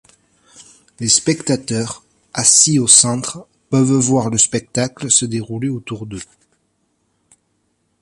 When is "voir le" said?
3.99-4.39